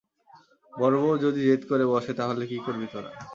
[0.73, 3.11] বড়োবউ যদি জেদ ধরে বসে তা হলে কী করবি তোরা?